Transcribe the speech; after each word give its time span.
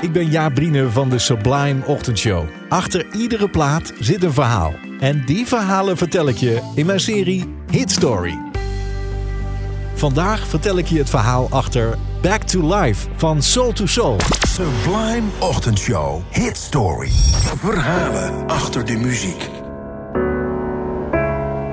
Ik 0.00 0.12
ben 0.12 0.30
Jaap 0.30 0.54
Brine 0.54 0.90
van 0.90 1.08
de 1.08 1.18
Sublime 1.18 1.86
Ochtendshow. 1.86 2.44
Achter 2.68 3.06
iedere 3.14 3.48
plaat 3.48 3.92
zit 3.98 4.22
een 4.22 4.32
verhaal. 4.32 4.74
En 5.00 5.24
die 5.24 5.46
verhalen 5.46 5.96
vertel 5.96 6.28
ik 6.28 6.36
je 6.36 6.72
in 6.74 6.86
mijn 6.86 7.00
serie 7.00 7.54
Hit 7.70 7.90
Story. 7.90 8.38
Vandaag 9.94 10.46
vertel 10.46 10.78
ik 10.78 10.86
je 10.86 10.98
het 10.98 11.10
verhaal 11.10 11.46
achter 11.50 11.96
Back 12.22 12.42
to 12.42 12.76
Life 12.76 13.08
van 13.16 13.42
Soul 13.42 13.72
to 13.72 13.86
Soul. 13.86 14.16
Sublime 14.48 15.28
Ochtendshow. 15.38 16.20
Hit 16.30 16.56
Story. 16.56 17.10
Verhalen 17.56 18.46
achter 18.46 18.84
de 18.84 18.96
muziek. 18.96 19.48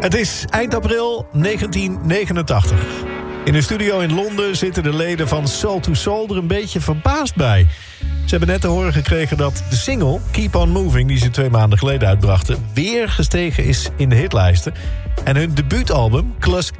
Het 0.00 0.14
is 0.14 0.44
eind 0.50 0.74
april 0.74 1.26
1989. 1.32 3.05
In 3.46 3.54
een 3.54 3.62
studio 3.62 3.98
in 3.98 4.14
Londen 4.14 4.56
zitten 4.56 4.82
de 4.82 4.94
leden 4.94 5.28
van 5.28 5.48
Soul 5.48 5.80
to 5.80 5.94
Soul 5.94 6.28
er 6.28 6.36
een 6.36 6.46
beetje 6.46 6.80
verbaasd 6.80 7.36
bij. 7.36 7.66
Ze 8.00 8.30
hebben 8.30 8.48
net 8.48 8.60
te 8.60 8.66
horen 8.66 8.92
gekregen 8.92 9.36
dat 9.36 9.62
de 9.70 9.76
single 9.76 10.20
Keep 10.30 10.54
On 10.54 10.70
Moving... 10.70 11.08
die 11.08 11.18
ze 11.18 11.30
twee 11.30 11.50
maanden 11.50 11.78
geleden 11.78 12.08
uitbrachten... 12.08 12.66
weer 12.74 13.08
gestegen 13.08 13.64
is 13.64 13.88
in 13.96 14.08
de 14.08 14.14
hitlijsten. 14.14 14.74
En 15.24 15.36
hun 15.36 15.54
debuutalbum, 15.54 16.34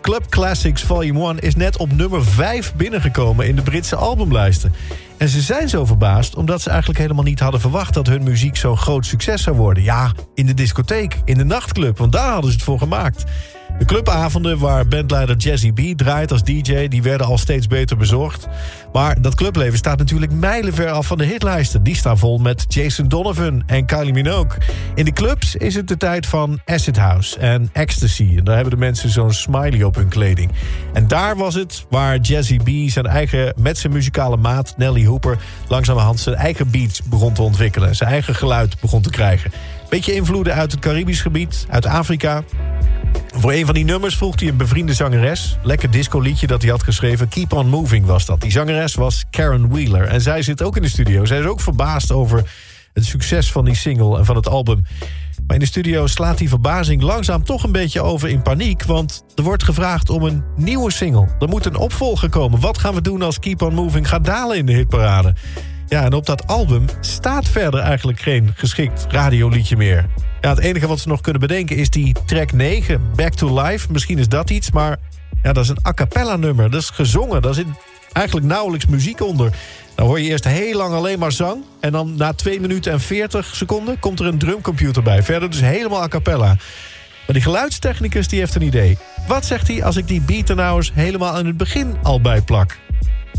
Club 0.00 0.26
Classics 0.28 0.82
Volume 0.82 1.28
1... 1.28 1.38
is 1.38 1.54
net 1.54 1.76
op 1.76 1.92
nummer 1.92 2.24
5 2.24 2.74
binnengekomen 2.74 3.46
in 3.46 3.56
de 3.56 3.62
Britse 3.62 3.96
albumlijsten. 3.96 4.74
En 5.16 5.28
ze 5.28 5.40
zijn 5.40 5.68
zo 5.68 5.84
verbaasd 5.84 6.36
omdat 6.36 6.62
ze 6.62 6.68
eigenlijk 6.70 7.00
helemaal 7.00 7.24
niet 7.24 7.40
hadden 7.40 7.60
verwacht... 7.60 7.94
dat 7.94 8.06
hun 8.06 8.22
muziek 8.22 8.56
zo'n 8.56 8.76
groot 8.76 9.06
succes 9.06 9.42
zou 9.42 9.56
worden. 9.56 9.82
Ja, 9.82 10.12
in 10.34 10.46
de 10.46 10.54
discotheek, 10.54 11.16
in 11.24 11.38
de 11.38 11.44
nachtclub, 11.44 11.98
want 11.98 12.12
daar 12.12 12.30
hadden 12.30 12.50
ze 12.50 12.56
het 12.56 12.66
voor 12.66 12.78
gemaakt. 12.78 13.24
De 13.80 13.86
clubavonden 13.86 14.58
waar 14.58 14.88
bandleider 14.88 15.36
Jazzy 15.36 15.72
B 15.72 15.98
draait 15.98 16.32
als 16.32 16.42
DJ... 16.42 16.88
die 16.88 17.02
werden 17.02 17.26
al 17.26 17.38
steeds 17.38 17.66
beter 17.66 17.96
bezorgd. 17.96 18.48
Maar 18.92 19.22
dat 19.22 19.34
clubleven 19.34 19.78
staat 19.78 19.98
natuurlijk 19.98 20.32
mijlenver 20.32 20.90
af 20.90 21.06
van 21.06 21.18
de 21.18 21.24
hitlijsten. 21.24 21.82
Die 21.82 21.96
staan 21.96 22.18
vol 22.18 22.38
met 22.38 22.64
Jason 22.68 23.08
Donovan 23.08 23.62
en 23.66 23.86
Kylie 23.86 24.12
Minogue. 24.12 24.58
In 24.94 25.04
de 25.04 25.12
clubs 25.12 25.56
is 25.56 25.74
het 25.74 25.88
de 25.88 25.96
tijd 25.96 26.26
van 26.26 26.60
acid 26.64 26.96
house 26.96 27.38
en 27.38 27.70
ecstasy. 27.72 28.34
En 28.36 28.44
daar 28.44 28.54
hebben 28.54 28.72
de 28.72 28.80
mensen 28.80 29.10
zo'n 29.10 29.32
smiley 29.32 29.82
op 29.82 29.94
hun 29.94 30.08
kleding. 30.08 30.50
En 30.92 31.08
daar 31.08 31.36
was 31.36 31.54
het 31.54 31.86
waar 31.90 32.18
Jazzy 32.18 32.56
B 32.56 32.90
zijn 32.90 33.06
eigen, 33.06 33.54
met 33.56 33.78
zijn 33.78 33.92
muzikale 33.92 34.36
maat 34.36 34.74
Nelly 34.76 35.04
Hooper... 35.04 35.38
langzamerhand 35.68 36.20
zijn 36.20 36.36
eigen 36.36 36.70
beats 36.70 37.02
begon 37.02 37.32
te 37.32 37.42
ontwikkelen. 37.42 37.96
Zijn 37.96 38.10
eigen 38.10 38.34
geluid 38.34 38.80
begon 38.80 39.02
te 39.02 39.10
krijgen. 39.10 39.52
Beetje 39.88 40.14
invloeden 40.14 40.54
uit 40.54 40.72
het 40.72 40.80
Caribisch 40.80 41.22
gebied, 41.22 41.66
uit 41.68 41.86
Afrika... 41.86 42.42
Voor 43.40 43.52
een 43.52 43.64
van 43.64 43.74
die 43.74 43.84
nummers 43.84 44.16
vroeg 44.16 44.40
hij 44.40 44.48
een 44.48 44.56
bevriende 44.56 44.94
zangeres. 44.94 45.56
Lekker 45.62 45.90
disco-liedje 45.90 46.46
dat 46.46 46.62
hij 46.62 46.70
had 46.70 46.82
geschreven. 46.82 47.28
Keep 47.28 47.52
on 47.52 47.68
Moving 47.68 48.06
was 48.06 48.26
dat. 48.26 48.40
Die 48.40 48.50
zangeres 48.50 48.94
was 48.94 49.24
Karen 49.30 49.68
Wheeler. 49.68 50.06
En 50.06 50.20
zij 50.20 50.42
zit 50.42 50.62
ook 50.62 50.76
in 50.76 50.82
de 50.82 50.88
studio. 50.88 51.24
Zij 51.24 51.38
is 51.38 51.44
ook 51.44 51.60
verbaasd 51.60 52.12
over 52.12 52.50
het 52.92 53.04
succes 53.04 53.52
van 53.52 53.64
die 53.64 53.74
single 53.74 54.18
en 54.18 54.24
van 54.24 54.36
het 54.36 54.48
album. 54.48 54.82
Maar 55.46 55.56
in 55.56 55.62
de 55.62 55.66
studio 55.66 56.06
slaat 56.06 56.38
die 56.38 56.48
verbazing 56.48 57.02
langzaam 57.02 57.44
toch 57.44 57.64
een 57.64 57.72
beetje 57.72 58.00
over 58.00 58.28
in 58.28 58.42
paniek... 58.42 58.82
want 58.82 59.24
er 59.34 59.42
wordt 59.42 59.64
gevraagd 59.64 60.10
om 60.10 60.22
een 60.22 60.44
nieuwe 60.56 60.92
single. 60.92 61.28
Er 61.38 61.48
moet 61.48 61.66
een 61.66 61.76
opvolger 61.76 62.28
komen. 62.28 62.60
Wat 62.60 62.78
gaan 62.78 62.94
we 62.94 63.00
doen 63.00 63.22
als 63.22 63.38
Keep 63.38 63.62
on 63.62 63.74
Moving 63.74 64.08
gaat 64.08 64.24
dalen 64.24 64.56
in 64.56 64.66
de 64.66 64.72
hitparade? 64.72 65.34
Ja, 65.90 66.04
en 66.04 66.12
op 66.12 66.26
dat 66.26 66.46
album 66.46 66.84
staat 67.00 67.48
verder 67.48 67.80
eigenlijk 67.80 68.20
geen 68.20 68.52
geschikt 68.54 69.06
radioliedje 69.08 69.76
meer. 69.76 70.06
Ja, 70.40 70.48
het 70.48 70.58
enige 70.58 70.86
wat 70.86 71.00
ze 71.00 71.08
nog 71.08 71.20
kunnen 71.20 71.40
bedenken 71.40 71.76
is 71.76 71.90
die 71.90 72.16
track 72.26 72.52
9, 72.52 73.10
Back 73.14 73.34
to 73.34 73.62
Life. 73.62 73.92
Misschien 73.92 74.18
is 74.18 74.28
dat 74.28 74.50
iets, 74.50 74.70
maar 74.70 74.96
ja, 75.42 75.52
dat 75.52 75.64
is 75.64 75.68
een 75.68 75.86
a 75.86 75.92
cappella 75.92 76.36
nummer. 76.36 76.70
Dat 76.70 76.80
is 76.80 76.90
gezongen, 76.90 77.42
daar 77.42 77.54
zit 77.54 77.66
eigenlijk 78.12 78.46
nauwelijks 78.46 78.86
muziek 78.86 79.20
onder. 79.20 79.52
Dan 79.94 80.06
hoor 80.06 80.20
je 80.20 80.28
eerst 80.28 80.44
heel 80.44 80.76
lang 80.76 80.94
alleen 80.94 81.18
maar 81.18 81.32
zang. 81.32 81.64
En 81.80 81.92
dan 81.92 82.16
na 82.16 82.32
2 82.32 82.60
minuten 82.60 82.92
en 82.92 83.00
40 83.00 83.54
seconden 83.54 83.98
komt 83.98 84.20
er 84.20 84.26
een 84.26 84.38
drumcomputer 84.38 85.02
bij. 85.02 85.22
Verder 85.22 85.50
dus 85.50 85.60
helemaal 85.60 86.02
a 86.02 86.08
cappella. 86.08 86.56
Maar 87.26 87.34
die 87.34 87.42
geluidstechnicus 87.42 88.28
die 88.28 88.38
heeft 88.38 88.54
een 88.54 88.62
idee. 88.62 88.98
Wat 89.26 89.44
zegt 89.44 89.68
hij 89.68 89.84
als 89.84 89.96
ik 89.96 90.08
die 90.08 90.20
beat 90.20 90.48
er 90.48 90.56
nou 90.56 90.76
eens 90.76 90.92
helemaal 90.94 91.32
aan 91.32 91.46
het 91.46 91.56
begin 91.56 91.96
al 92.02 92.20
bij 92.20 92.40
plak? 92.40 92.78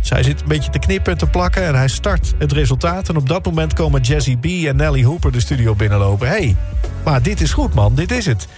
Zij 0.00 0.22
zit 0.22 0.40
een 0.40 0.48
beetje 0.48 0.70
te 0.70 0.78
knippen 0.78 1.12
en 1.12 1.18
te 1.18 1.26
plakken 1.26 1.62
en 1.64 1.74
hij 1.74 1.88
start 1.88 2.34
het 2.38 2.52
resultaat. 2.52 3.08
En 3.08 3.16
op 3.16 3.28
dat 3.28 3.44
moment 3.44 3.72
komen 3.72 4.00
Jazzy 4.00 4.36
B 4.36 4.44
en 4.44 4.76
Nelly 4.76 5.04
Hooper 5.04 5.32
de 5.32 5.40
studio 5.40 5.74
binnenlopen. 5.74 6.28
hey, 6.28 6.56
maar 7.04 7.22
dit 7.22 7.40
is 7.40 7.52
goed 7.52 7.74
man, 7.74 7.94
dit 7.94 8.10
is 8.10 8.26
het. 8.26 8.48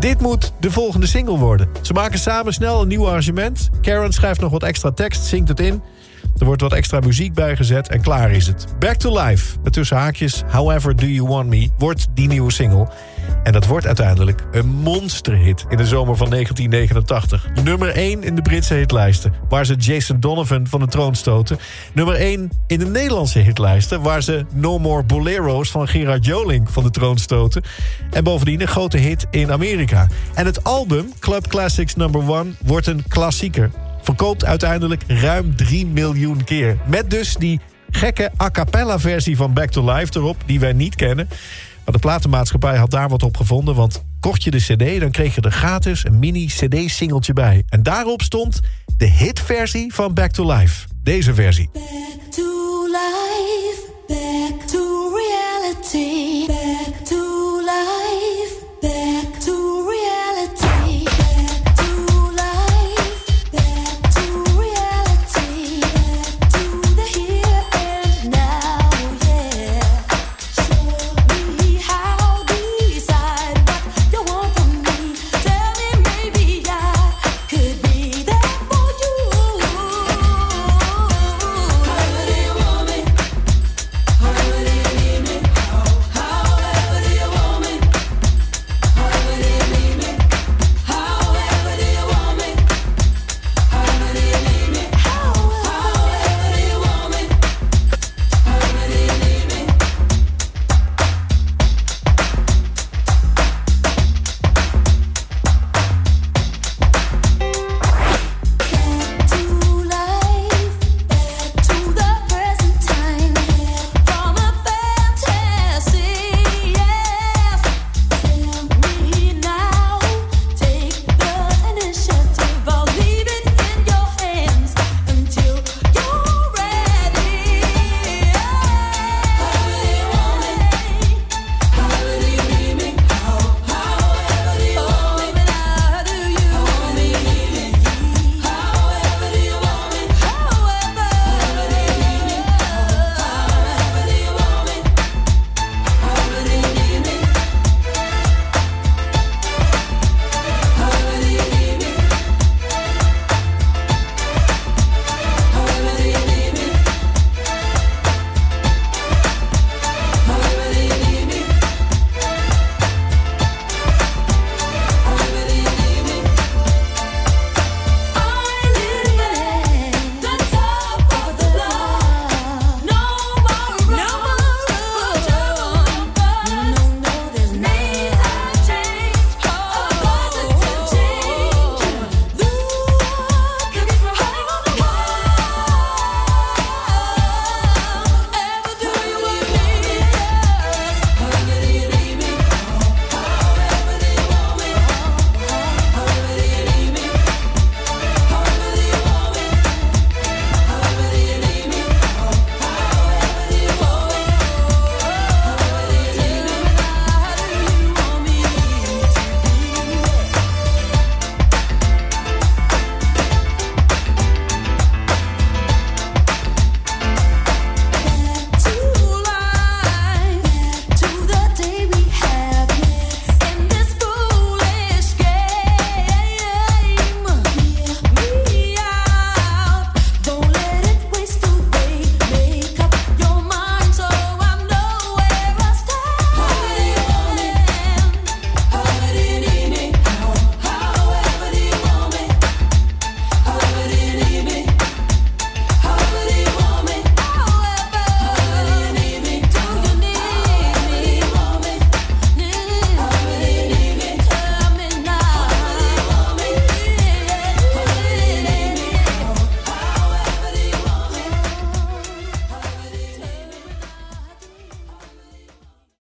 Dit 0.00 0.20
moet 0.20 0.52
de 0.60 0.70
volgende 0.70 1.06
single 1.06 1.38
worden. 1.38 1.68
Ze 1.82 1.92
maken 1.92 2.18
samen 2.18 2.52
snel 2.52 2.82
een 2.82 2.88
nieuw 2.88 3.06
arrangement. 3.06 3.70
Karen 3.80 4.12
schrijft 4.12 4.40
nog 4.40 4.50
wat 4.50 4.62
extra 4.62 4.90
tekst, 4.90 5.24
zingt 5.24 5.48
het 5.48 5.60
in. 5.60 5.82
Er 6.38 6.44
wordt 6.44 6.62
wat 6.62 6.72
extra 6.72 7.00
muziek 7.00 7.34
bijgezet 7.34 7.88
en 7.88 8.00
klaar 8.00 8.30
is 8.30 8.46
het. 8.46 8.66
Back 8.78 8.94
to 8.94 9.22
Life, 9.22 9.56
met 9.62 9.72
tussen 9.72 9.96
haakjes 9.96 10.42
However 10.46 10.96
Do 10.96 11.06
You 11.06 11.28
Want 11.28 11.48
Me, 11.48 11.68
wordt 11.78 12.06
die 12.14 12.28
nieuwe 12.28 12.52
single. 12.52 12.88
En 13.42 13.52
dat 13.52 13.66
wordt 13.66 13.86
uiteindelijk 13.86 14.44
een 14.52 14.66
monsterhit 14.66 15.64
in 15.68 15.76
de 15.76 15.86
zomer 15.86 16.16
van 16.16 16.30
1989. 16.30 17.64
Nummer 17.64 17.88
1 17.88 18.22
in 18.22 18.34
de 18.34 18.42
Britse 18.42 18.74
hitlijsten, 18.74 19.32
waar 19.48 19.66
ze 19.66 19.74
Jason 19.74 20.20
Donovan 20.20 20.66
van 20.66 20.80
de 20.80 20.86
troon 20.86 21.14
stoten. 21.14 21.58
Nummer 21.92 22.14
1 22.14 22.50
in 22.66 22.78
de 22.78 22.86
Nederlandse 22.86 23.38
hitlijsten, 23.38 24.02
waar 24.02 24.22
ze 24.22 24.44
No 24.52 24.78
More 24.78 25.02
Bolero's 25.02 25.70
van 25.70 25.88
Gerard 25.88 26.24
Joling 26.24 26.70
van 26.70 26.82
de 26.82 26.90
troon 26.90 27.18
stoten. 27.18 27.62
En 28.10 28.24
bovendien 28.24 28.60
een 28.60 28.68
grote 28.68 28.98
hit 28.98 29.26
in 29.30 29.52
Amerika. 29.52 30.06
En 30.34 30.46
het 30.46 30.64
album, 30.64 31.12
Club 31.18 31.46
Classics 31.46 31.94
Number 31.94 32.34
1, 32.34 32.56
wordt 32.64 32.86
een 32.86 33.04
klassieker. 33.08 33.70
Verkoopt 34.02 34.44
uiteindelijk 34.44 35.02
ruim 35.06 35.56
3 35.56 35.86
miljoen 35.86 36.44
keer. 36.44 36.78
Met 36.86 37.10
dus 37.10 37.34
die 37.34 37.60
gekke 37.90 38.30
a 38.40 38.50
cappella 38.50 38.98
versie 38.98 39.36
van 39.36 39.52
Back 39.52 39.70
to 39.70 39.92
Life 39.92 40.18
erop, 40.18 40.36
die 40.46 40.60
wij 40.60 40.72
niet 40.72 40.94
kennen. 40.94 41.28
Maar 41.84 41.94
de 41.94 42.00
platenmaatschappij 42.00 42.76
had 42.76 42.90
daar 42.90 43.08
wat 43.08 43.22
op 43.22 43.36
gevonden, 43.36 43.74
want 43.74 44.04
kocht 44.20 44.42
je 44.42 44.50
de 44.50 44.58
cd... 44.58 45.00
dan 45.00 45.10
kreeg 45.10 45.34
je 45.34 45.40
er 45.40 45.52
gratis 45.52 46.04
een 46.04 46.18
mini-cd-singeltje 46.18 47.32
bij. 47.32 47.62
En 47.68 47.82
daarop 47.82 48.22
stond 48.22 48.60
de 48.96 49.06
hitversie 49.06 49.94
van 49.94 50.14
Back 50.14 50.30
to 50.30 50.52
Life. 50.52 50.86
Deze 51.02 51.34
versie. 51.34 51.70